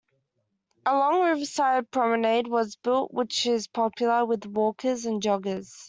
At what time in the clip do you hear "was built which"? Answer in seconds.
2.47-3.45